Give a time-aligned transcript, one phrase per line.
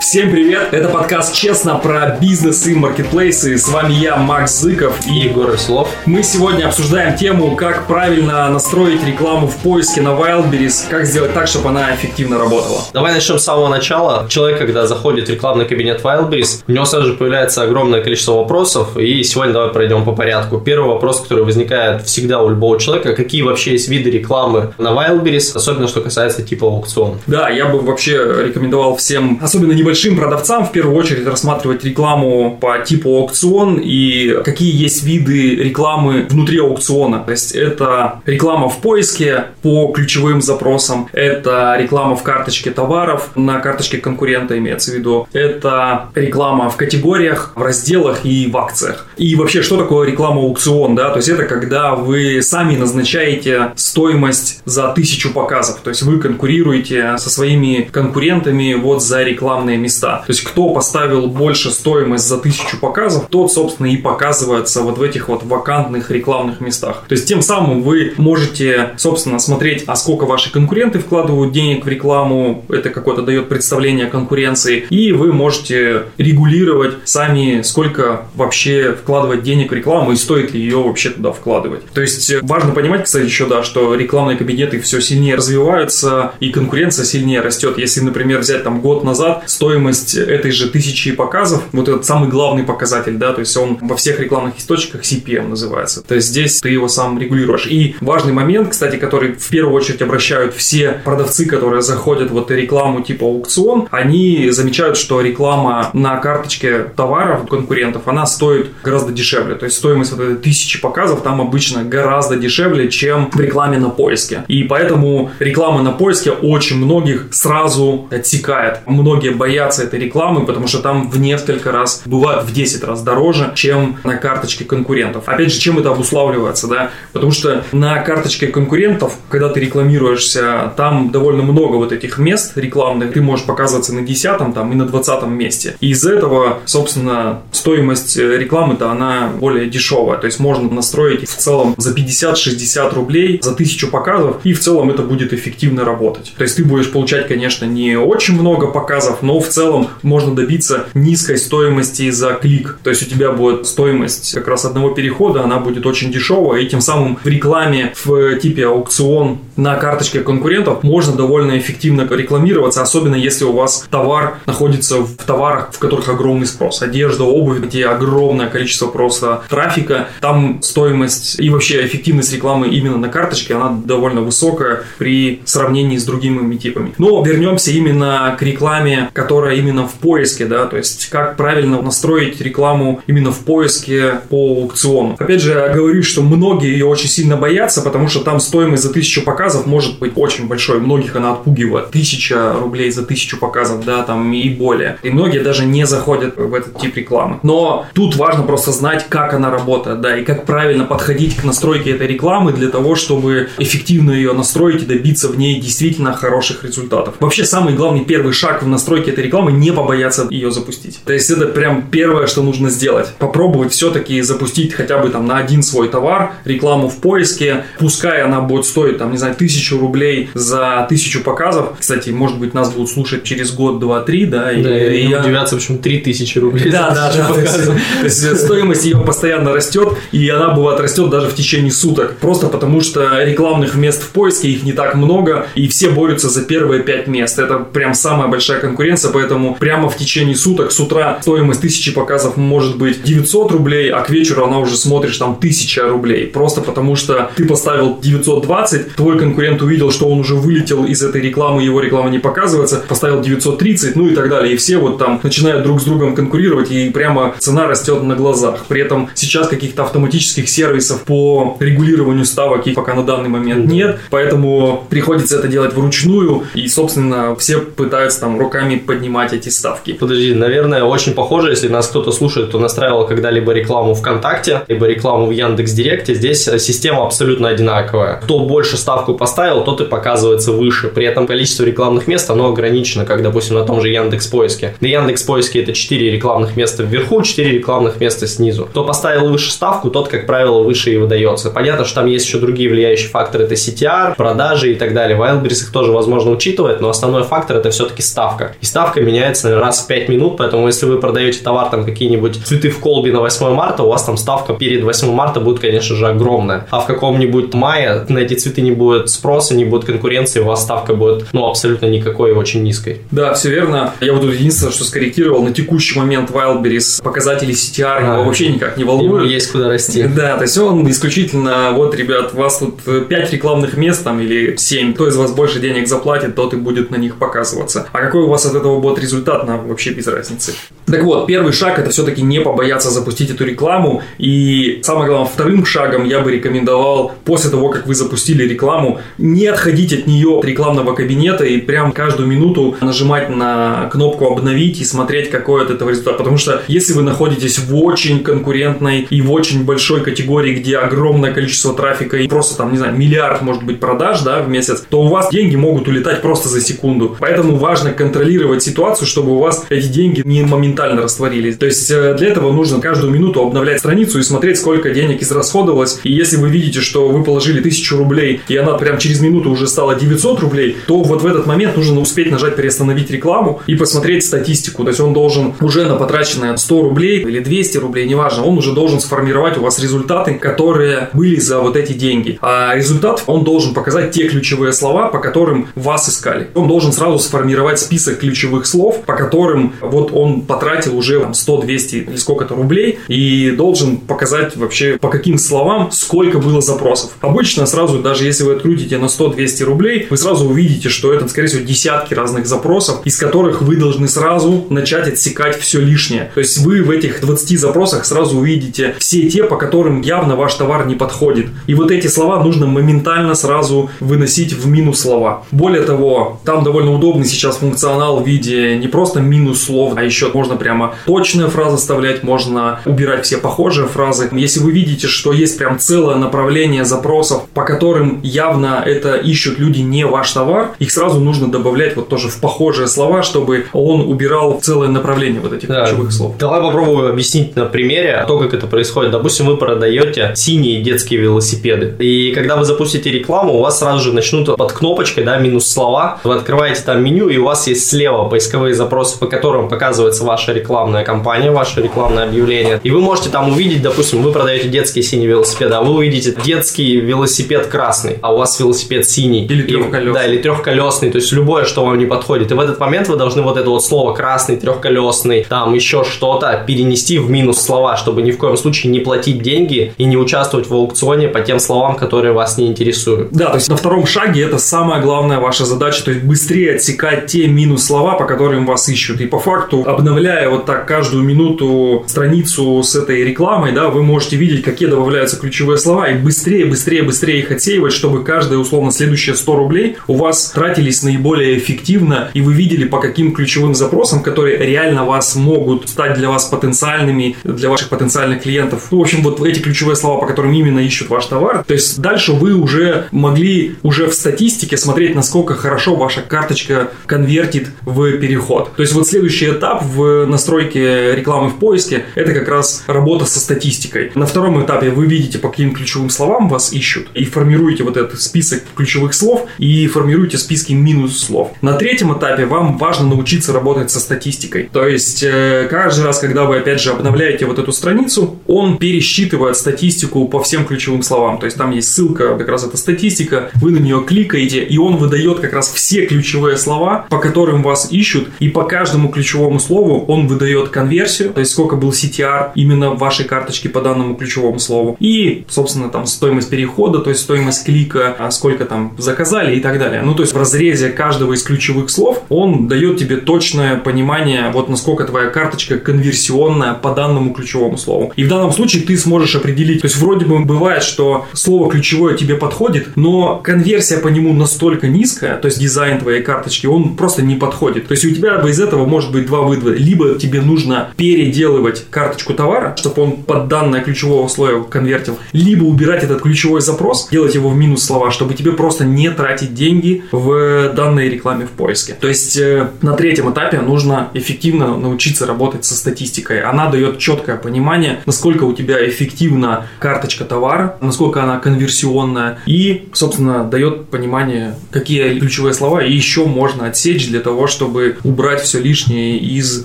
[0.00, 0.68] Всем привет!
[0.72, 3.58] Это подкаст «Честно» про бизнес и маркетплейсы.
[3.58, 5.90] С вами я, Макс Зыков и Егор Веселов.
[6.06, 11.48] Мы сегодня обсуждаем тему, как правильно настроить рекламу в поиске на Wildberries, как сделать так,
[11.48, 12.80] чтобы она эффективно работала.
[12.94, 14.26] Давай начнем с самого начала.
[14.30, 18.96] Человек, когда заходит в рекламный кабинет Wildberries, у него сразу же появляется огромное количество вопросов,
[18.96, 20.58] и сегодня давай пройдем по порядку.
[20.58, 25.54] Первый вопрос, который возникает всегда у любого человека, какие вообще есть виды рекламы на Wildberries,
[25.54, 27.18] особенно что касается типа аукцион.
[27.26, 32.78] Да, я бы вообще рекомендовал всем, особенно большим продавцам в первую очередь рассматривать рекламу по
[32.78, 37.24] типу аукцион и какие есть виды рекламы внутри аукциона.
[37.24, 43.58] То есть это реклама в поиске по ключевым запросам, это реклама в карточке товаров, на
[43.58, 49.08] карточке конкурента имеется в виду, это реклама в категориях, в разделах и в акциях.
[49.16, 51.10] И вообще, что такое реклама аукцион, да?
[51.10, 57.18] То есть это когда вы сами назначаете стоимость за тысячу показов, то есть вы конкурируете
[57.18, 60.22] со своими конкурентами вот за рекламные места.
[60.26, 65.02] То есть, кто поставил больше стоимость за тысячу показов, тот, собственно, и показывается вот в
[65.02, 67.04] этих вот вакантных рекламных местах.
[67.08, 71.88] То есть, тем самым вы можете, собственно, смотреть, а сколько ваши конкуренты вкладывают денег в
[71.88, 79.42] рекламу, это какое-то дает представление о конкуренции, и вы можете регулировать сами, сколько вообще вкладывать
[79.42, 81.84] денег в рекламу и стоит ли ее вообще туда вкладывать.
[81.92, 87.04] То есть, важно понимать, кстати, еще, да, что рекламные кабинеты все сильнее развиваются, и конкуренция
[87.04, 87.78] сильнее растет.
[87.78, 92.28] Если, например, взять там год назад, стоимость стоимость этой же тысячи показов, вот этот самый
[92.28, 96.02] главный показатель, да, то есть он во всех рекламных источниках CPM называется.
[96.02, 97.66] То есть здесь ты его сам регулируешь.
[97.66, 103.02] И важный момент, кстати, который в первую очередь обращают все продавцы, которые заходят вот рекламу
[103.02, 109.54] типа аукцион, они замечают, что реклама на карточке товаров конкурентов, она стоит гораздо дешевле.
[109.54, 113.90] То есть стоимость вот этой тысячи показов там обычно гораздо дешевле, чем в рекламе на
[113.90, 114.42] поиске.
[114.48, 118.80] И поэтому реклама на поиске очень многих сразу отсекает.
[118.86, 123.02] Многие боятся модификация этой рекламы, потому что там в несколько раз, бывает в 10 раз
[123.02, 125.24] дороже, чем на карточке конкурентов.
[125.26, 126.90] Опять же, чем это обуславливается, да?
[127.12, 133.12] Потому что на карточке конкурентов, когда ты рекламируешься, там довольно много вот этих мест рекламных,
[133.12, 135.76] ты можешь показываться на 10 там и на 20 месте.
[135.80, 140.18] И из этого, собственно, стоимость рекламы-то она более дешевая.
[140.18, 144.90] То есть можно настроить в целом за 50-60 рублей за 1000 показов, и в целом
[144.90, 146.32] это будет эффективно работать.
[146.36, 150.86] То есть ты будешь получать, конечно, не очень много показов, но в целом можно добиться
[150.94, 152.78] низкой стоимости за клик.
[152.82, 156.68] То есть у тебя будет стоимость как раз одного перехода, она будет очень дешевая, и
[156.68, 163.14] тем самым в рекламе в типе аукцион на карточке конкурентов можно довольно эффективно рекламироваться, особенно
[163.14, 166.82] если у вас товар находится в товарах, в которых огромный спрос.
[166.82, 170.08] Одежда, обувь, где огромное количество просто трафика.
[170.20, 176.04] Там стоимость и вообще эффективность рекламы именно на карточке, она довольно высокая при сравнении с
[176.04, 176.92] другими типами.
[176.98, 182.40] Но вернемся именно к рекламе, которая именно в поиске, да, то есть как правильно настроить
[182.40, 185.16] рекламу именно в поиске по аукциону.
[185.18, 188.92] Опять же, я говорю, что многие ее очень сильно боятся, потому что там стоимость за
[188.92, 190.80] тысячу показов может быть очень большой.
[190.80, 191.90] Многих она отпугивает.
[191.90, 194.98] Тысяча рублей за тысячу показов, да, там и более.
[195.02, 197.40] И многие даже не заходят в этот тип рекламы.
[197.42, 201.90] Но тут важно просто знать, как она работает, да, и как правильно подходить к настройке
[201.90, 207.14] этой рекламы для того, чтобы эффективно ее настроить и добиться в ней действительно хороших результатов.
[207.20, 211.00] Вообще, самый главный первый шаг в настройке этой рекламы рекламы, не побояться ее запустить.
[211.04, 213.08] То есть это прям первое, что нужно сделать.
[213.18, 218.40] Попробовать все-таки запустить хотя бы там на один свой товар, рекламу в поиске, пускай она
[218.40, 221.76] будет стоить там, не знаю, тысячу рублей за тысячу показов.
[221.78, 225.08] Кстати, может быть, нас будут слушать через год, два, три, да, и, да, и, и
[225.08, 225.20] я...
[225.20, 230.28] удивляться, почему три тысячи рублей да, да, да, то есть, стоимость ее постоянно растет, и
[230.28, 232.16] она бывает растет даже в течение суток.
[232.18, 236.42] Просто потому что рекламных мест в поиске их не так много, и все борются за
[236.42, 237.38] первые пять мест.
[237.38, 242.36] Это прям самая большая конкуренция, поэтому прямо в течение суток с утра стоимость тысячи показов
[242.36, 246.26] может быть 900 рублей, а к вечеру она уже смотришь там 1000 рублей.
[246.26, 251.20] Просто потому что ты поставил 920, твой конкурент увидел, что он уже вылетел из этой
[251.20, 254.54] рекламы, его реклама не показывается, поставил 930, ну и так далее.
[254.54, 258.64] И все вот там начинают друг с другом конкурировать, и прямо цена растет на глазах.
[258.68, 264.00] При этом сейчас каких-то автоматических сервисов по регулированию ставок их пока на данный момент нет,
[264.10, 269.94] поэтому приходится это делать вручную, и, собственно, все пытаются там руками поднимать поднимать эти ставки.
[269.94, 275.26] Подожди, наверное, очень похоже, если нас кто-то слушает, кто настраивал когда-либо рекламу ВКонтакте, либо рекламу
[275.26, 278.20] в Яндекс Директе, здесь э, система абсолютно одинаковая.
[278.22, 280.88] Кто больше ставку поставил, тот и показывается выше.
[280.88, 284.74] При этом количество рекламных мест, оно ограничено, как, допустим, на том же Яндекс Поиске.
[284.80, 288.66] На Яндекс Поиске это 4 рекламных места вверху, 4 рекламных места снизу.
[288.66, 291.48] Кто поставил выше ставку, тот, как правило, выше и выдается.
[291.48, 295.18] Понятно, что там есть еще другие влияющие факторы, это CTR, продажи и так далее.
[295.18, 298.56] Wildberries их тоже, возможно, учитывает, но основной фактор это все-таки ставка.
[298.60, 302.44] И ставка ставка меняется раз в 5 минут, поэтому если вы продаете товар, там какие-нибудь
[302.44, 305.94] цветы в колбе на 8 марта, у вас там ставка перед 8 марта будет, конечно
[305.94, 306.66] же, огромная.
[306.70, 310.62] А в каком-нибудь мае на эти цветы не будет спроса, не будет конкуренции, у вас
[310.62, 312.98] ставка будет, ну, абсолютно никакой и очень низкой.
[313.12, 313.94] Да, все верно.
[314.00, 318.48] Я вот тут единственное, что скорректировал, на текущий момент Wildberries показатели CTR а, его вообще
[318.48, 319.30] никак не волнуют.
[319.30, 320.02] есть куда расти.
[320.02, 324.56] Да, то есть он исключительно, вот, ребят, у вас тут 5 рекламных мест там или
[324.56, 327.86] 7, кто из вас больше денег заплатит, тот и будет на них показываться.
[327.92, 330.52] А какой у вас от этого будет результат, нам вообще без разницы.
[330.86, 334.02] Так вот, первый шаг это все-таки не побояться запустить эту рекламу.
[334.18, 339.46] И самое главное, вторым шагом я бы рекомендовал после того, как вы запустили рекламу, не
[339.46, 344.84] отходить от нее от рекламного кабинета и прям каждую минуту нажимать на кнопку обновить и
[344.84, 346.18] смотреть, какой от этого результат.
[346.18, 351.32] Потому что если вы находитесь в очень конкурентной и в очень большой категории, где огромное
[351.32, 355.02] количество трафика и просто там, не знаю, миллиард может быть продаж да, в месяц, то
[355.02, 357.16] у вас деньги могут улетать просто за секунду.
[357.20, 361.56] Поэтому важно контролировать ситуацию, чтобы у вас эти деньги не моментально растворились.
[361.56, 366.00] То есть э, для этого нужно каждую минуту обновлять страницу и смотреть, сколько денег израсходовалось.
[366.04, 369.66] И если вы видите, что вы положили 1000 рублей, и она прям через минуту уже
[369.66, 374.24] стала 900 рублей, то вот в этот момент нужно успеть нажать перестановить рекламу и посмотреть
[374.24, 374.84] статистику.
[374.84, 378.72] То есть он должен уже на потраченные 100 рублей или 200 рублей, неважно, он уже
[378.72, 382.38] должен сформировать у вас результаты, которые были за вот эти деньги.
[382.40, 386.48] А результат он должен показать те ключевые слова, по которым вас искали.
[386.54, 391.62] Он должен сразу сформировать список ключевых слов, по которым вот он потратил уже там, 100,
[391.62, 397.12] 200 или сколько-то рублей и должен показать вообще по каким словам сколько было запросов.
[397.20, 401.48] Обычно сразу, даже если вы открутите на 100-200 рублей, вы сразу увидите, что это, скорее
[401.48, 406.30] всего, десятки разных запросов, из которых вы должны сразу начать отсекать все лишнее.
[406.34, 410.54] То есть вы в этих 20 запросах сразу увидите все те, по которым явно ваш
[410.54, 411.46] товар не подходит.
[411.66, 415.44] И вот эти слова нужно моментально сразу выносить в минус слова.
[415.50, 420.30] Более того, там довольно удобный сейчас функционал в виде не просто минус слов, а еще
[420.32, 424.28] можно прямо точные фразы вставлять, можно убирать все похожие фразы.
[424.32, 429.80] Если вы видите, что есть прям целое направление запросов, по которым явно это ищут люди
[429.80, 434.60] не ваш товар, их сразу нужно добавлять вот тоже в похожие слова, чтобы он убирал
[434.60, 435.84] целое направление вот этих да.
[435.84, 436.36] ключевых слов.
[436.38, 439.12] Давай попробую объяснить на примере то, как это происходит.
[439.12, 441.94] Допустим, вы продаете синие детские велосипеды.
[441.98, 446.20] И когда вы запустите рекламу, у вас сразу же начнут под кнопочкой, да, минус слова.
[446.24, 450.52] Вы открываете там меню, и у вас есть слева поисковые запросы, по которым показывается ваша
[450.52, 452.80] рекламная кампания, ваше рекламное объявление.
[452.82, 456.96] И вы можете там увидеть, допустим, вы продаете детские синие велосипеды, а вы увидите детский
[457.00, 459.44] велосипед красный, а у вас велосипед синий.
[459.44, 460.14] Или трехколесный.
[460.14, 462.50] Да, или трехколесный, то есть любое, что вам не подходит.
[462.50, 466.64] И в этот момент вы должны вот это вот слово красный, трехколесный, там еще что-то
[466.66, 470.66] перенести в минус слова, чтобы ни в коем случае не платить деньги и не участвовать
[470.66, 473.32] в аукционе по тем словам, которые вас не интересуют.
[473.32, 477.26] Да, то есть на втором шаге это самая главная ваша задача, то есть быстрее отсекать
[477.26, 479.22] те минус слова, по которым вас ищут.
[479.22, 484.36] И по факту, обновляя вот так каждую минуту страницу с этой рекламой, да, вы можете
[484.36, 489.34] видеть, какие добавляются ключевые слова, и быстрее, быстрее, быстрее их отсеивать, чтобы каждые, условно, следующие
[489.34, 494.58] 100 рублей у вас тратились наиболее эффективно, и вы видели, по каким ключевым запросам, которые
[494.58, 498.88] реально вас могут стать для вас потенциальными, для ваших потенциальных клиентов.
[498.90, 501.64] В общем, вот эти ключевые слова, по которым именно ищут ваш товар.
[501.66, 507.68] То есть дальше вы уже могли уже в статистике смотреть, насколько хорошо ваша карточка конвертит
[507.86, 508.74] в переход.
[508.76, 513.40] То есть вот следующий этап в настройке рекламы в поиске– это как раз работа со
[513.40, 514.12] статистикой.
[514.14, 518.20] На втором этапе вы видите, по каким ключевым словам вас ищут, и формируете вот этот
[518.20, 521.52] список ключевых слов, и формируете списки минус слов.
[521.62, 524.68] На третьем этапе вам важно научиться работать со статистикой.
[524.72, 529.56] То есть э, каждый раз, когда вы, опять же, обновляете вот эту страницу, он пересчитывает
[529.56, 531.38] статистику по всем ключевым словам.
[531.38, 534.96] То есть там есть ссылка, как раз эта статистика, вы на нее кликаете, и он
[534.96, 537.99] выдает как раз все ключевые слова, по которым вас ищут,
[538.38, 543.24] и по каждому ключевому слову он выдает конверсию, то есть сколько был CTR именно вашей
[543.24, 548.30] карточке по данному ключевому слову, и, собственно, там стоимость перехода, то есть стоимость клика, а
[548.30, 550.02] сколько там заказали и так далее.
[550.02, 554.68] Ну, то есть в разрезе каждого из ключевых слов он дает тебе точное понимание, вот
[554.68, 558.12] насколько твоя карточка конверсионная по данному ключевому слову.
[558.16, 562.16] И в данном случае ты сможешь определить, то есть вроде бы бывает, что слово ключевое
[562.16, 567.22] тебе подходит, но конверсия по нему настолько низкая, то есть дизайн твоей карточки, он просто
[567.22, 567.88] не подходит.
[567.90, 569.72] То есть у тебя из этого может быть два вывода.
[569.72, 576.04] Либо тебе нужно переделывать карточку товара, чтобы он под данное ключевого слоя конвертил, либо убирать
[576.04, 580.72] этот ключевой запрос, делать его в минус слова, чтобы тебе просто не тратить деньги в
[580.72, 581.96] данной рекламе в поиске.
[582.00, 586.42] То есть э, на третьем этапе нужно эффективно научиться работать со статистикой.
[586.42, 593.42] Она дает четкое понимание, насколько у тебя эффективна карточка товара, насколько она конверсионная и, собственно,
[593.42, 599.18] дает понимание, какие ключевые слова еще можно отсечь для того, чтобы чтобы убрать все лишнее
[599.18, 599.64] из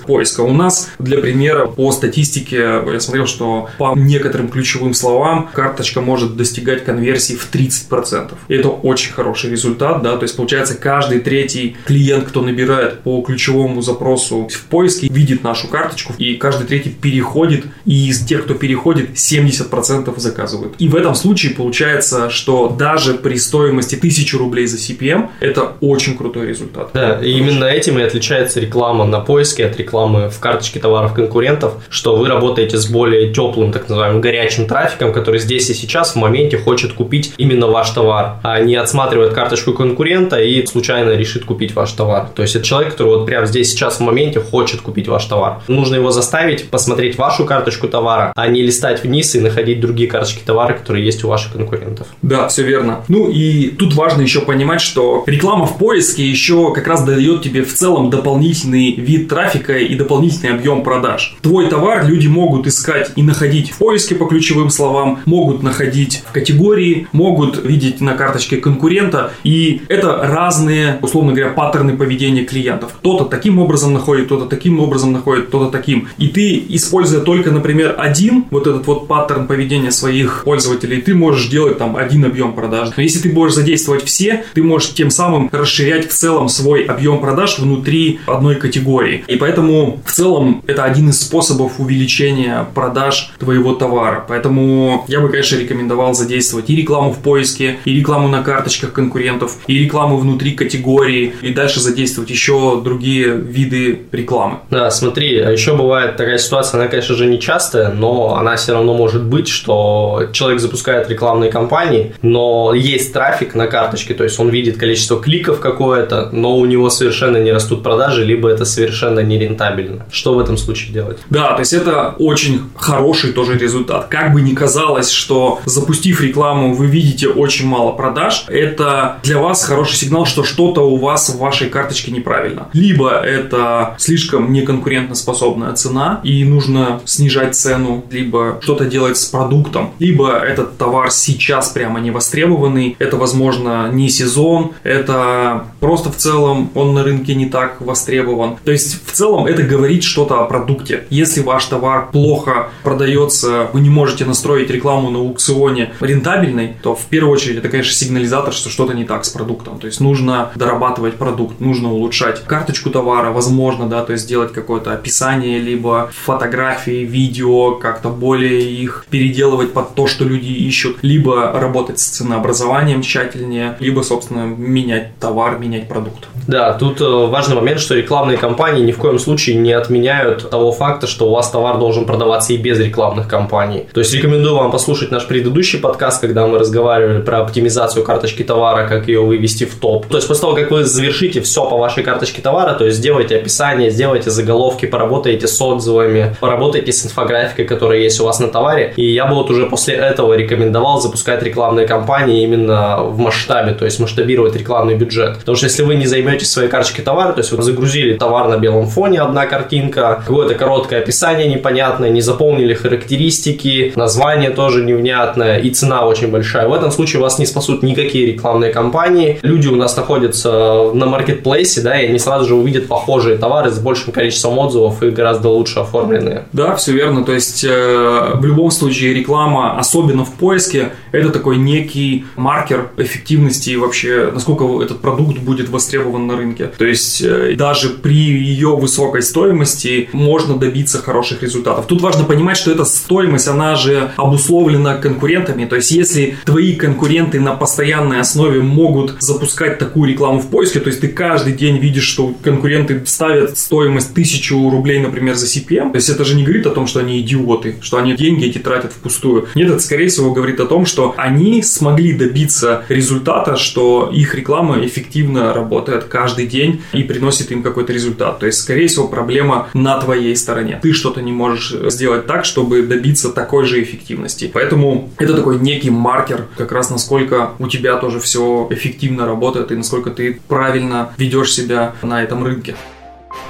[0.00, 0.40] поиска.
[0.40, 6.36] У нас, для примера, по статистике, я смотрел, что по некоторым ключевым словам карточка может
[6.36, 8.32] достигать конверсии в 30%.
[8.48, 13.20] И это очень хороший результат, да, то есть получается каждый третий клиент, кто набирает по
[13.22, 18.54] ключевому запросу в поиске, видит нашу карточку, и каждый третий переходит, и из тех, кто
[18.54, 20.74] переходит, 70% заказывают.
[20.78, 26.16] И в этом случае получается, что даже при стоимости 1000 рублей за CPM, это очень
[26.16, 26.90] крутой результат.
[26.94, 31.74] Да, и именно этим и отличается реклама на поиске от рекламы в карточке товаров конкурентов,
[31.88, 36.16] что вы работаете с более теплым, так называемым, горячим трафиком, который здесь и сейчас в
[36.16, 41.74] моменте хочет купить именно ваш товар, а не отсматривает карточку конкурента и случайно решит купить
[41.74, 42.28] ваш товар.
[42.34, 45.60] То есть это человек, который вот прямо здесь сейчас в моменте хочет купить ваш товар.
[45.68, 50.42] Нужно его заставить посмотреть вашу карточку товара, а не листать вниз и находить другие карточки
[50.44, 52.06] товара, которые есть у ваших конкурентов.
[52.22, 53.04] Да, все верно.
[53.08, 57.62] Ну и тут важно еще понимать, что реклама в поиске еще как раз дает тебе
[57.62, 61.36] в целом дополнительный вид трафика и дополнительный объем продаж.
[61.42, 66.32] Твой товар люди могут искать и находить в поиске по ключевым словам, могут находить в
[66.32, 69.32] категории, могут видеть на карточке конкурента.
[69.44, 72.92] И это разные, условно говоря, паттерны поведения клиентов.
[72.98, 76.08] Кто-то таким образом находит, кто-то таким образом находит, кто-то таким.
[76.18, 81.48] И ты, используя только, например, один вот этот вот паттерн поведения своих пользователей, ты можешь
[81.48, 82.90] делать там один объем продаж.
[82.96, 87.20] Но если ты будешь задействовать все, ты можешь тем самым расширять в целом свой объем
[87.20, 87.85] продаж внутри
[88.26, 89.24] одной категории.
[89.26, 94.24] И поэтому в целом это один из способов увеличения продаж твоего товара.
[94.26, 99.58] Поэтому я бы, конечно, рекомендовал задействовать и рекламу в поиске, и рекламу на карточках конкурентов,
[99.66, 104.58] и рекламу внутри категории, и дальше задействовать еще другие виды рекламы.
[104.70, 108.72] Да, смотри, а еще бывает такая ситуация, она, конечно же, не частая, но она все
[108.72, 114.38] равно может быть, что человек запускает рекламные кампании, но есть трафик на карточке, то есть
[114.40, 119.20] он видит количество кликов какое-то, но у него совершенно не растут продажи, либо это совершенно
[119.20, 120.06] не рентабельно.
[120.10, 121.18] Что в этом случае делать?
[121.30, 124.06] Да, то есть это очень хороший тоже результат.
[124.08, 129.64] Как бы ни казалось, что запустив рекламу, вы видите очень мало продаж, это для вас
[129.64, 132.68] хороший сигнал, что что-то у вас в вашей карточке неправильно.
[132.72, 140.32] Либо это слишком неконкурентоспособная цена, и нужно снижать цену, либо что-то делать с продуктом, либо
[140.32, 146.94] этот товар сейчас прямо не востребованный, это, возможно, не сезон, это просто в целом он
[146.94, 148.58] на рынке не так востребован.
[148.64, 151.06] То есть в целом это говорит что-то о продукте.
[151.08, 157.06] Если ваш товар плохо продается, вы не можете настроить рекламу на аукционе рентабельной, то в
[157.06, 159.78] первую очередь это, конечно, сигнализатор, что что-то не так с продуктом.
[159.78, 164.92] То есть нужно дорабатывать продукт, нужно улучшать карточку товара, возможно, да, то есть сделать какое-то
[164.92, 172.00] описание, либо фотографии, видео, как-то более их переделывать под то, что люди ищут, либо работать
[172.00, 176.28] с ценообразованием тщательнее, либо, собственно, менять товар, менять продукт.
[176.46, 180.72] Да, тут э, важный момент, что рекламные кампании ни в коем случае не отменяют того
[180.72, 183.86] факта, что у вас товар должен продаваться и без рекламных кампаний.
[183.94, 188.88] То есть рекомендую вам послушать наш предыдущий подкаст, когда мы разговаривали про оптимизацию карточки товара,
[188.88, 190.06] как ее вывести в топ.
[190.06, 193.36] То есть после того, как вы завершите все по вашей карточке товара, то есть сделайте
[193.36, 198.92] описание, сделайте заголовки, поработайте с отзывами, поработайте с инфографикой, которая есть у вас на товаре.
[198.96, 203.84] И я бы вот уже после этого рекомендовал запускать рекламные кампании именно в масштабе, то
[203.84, 205.38] есть масштабировать рекламный бюджет.
[205.38, 208.56] Потому что если вы не займете своей карточке товара, то есть вы загрузили товар на
[208.56, 215.70] белом фоне, одна картинка, какое-то короткое описание непонятное, не заполнили характеристики, название тоже невнятное и
[215.70, 216.66] цена очень большая.
[216.66, 219.38] В этом случае вас не спасут никакие рекламные кампании.
[219.42, 223.78] Люди у нас находятся на маркетплейсе, да, и они сразу же увидят похожие товары с
[223.78, 226.44] большим количеством отзывов и гораздо лучше оформленные.
[226.52, 227.24] Да, все верно.
[227.24, 233.70] То есть э, в любом случае реклама, особенно в поиске, это такой некий маркер эффективности
[233.70, 236.70] и вообще, насколько этот продукт будет востребован на рынке.
[236.78, 237.22] То есть
[237.56, 241.86] даже при ее высокой стоимости можно добиться хороших результатов.
[241.86, 245.64] Тут важно понимать, что эта стоимость, она же обусловлена конкурентами.
[245.64, 250.88] То есть если твои конкуренты на постоянной основе могут запускать такую рекламу в поиске, то
[250.88, 255.96] есть ты каждый день видишь, что конкуренты ставят стоимость 1000 рублей, например, за CPM, то
[255.96, 258.92] есть это же не говорит о том, что они идиоты, что они деньги эти тратят
[258.92, 259.48] впустую.
[259.54, 264.84] Нет, это скорее всего говорит о том, что они смогли добиться результата, что их реклама
[264.84, 268.38] эффективно работает каждый день и приносит им какой-то результат.
[268.40, 270.78] То есть, скорее всего, проблема на твоей стороне.
[270.82, 274.50] Ты что-то не можешь сделать так, чтобы добиться такой же эффективности.
[274.52, 279.76] Поэтому это такой некий маркер, как раз насколько у тебя тоже все эффективно работает и
[279.76, 282.76] насколько ты правильно ведешь себя на этом рынке.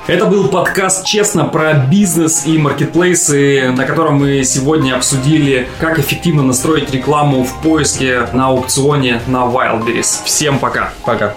[0.06, 6.44] Это был подкаст «Честно» про бизнес и маркетплейсы, на котором мы сегодня обсудили, как эффективно
[6.44, 10.24] настроить рекламу в поиске на аукционе на Wildberries.
[10.24, 10.92] Всем пока.
[11.04, 11.34] Пока.